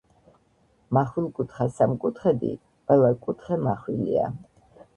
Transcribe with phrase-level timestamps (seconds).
[0.97, 4.29] მახვილკუთხა სამკუთხედი-ყველა კუთხე მახვილია.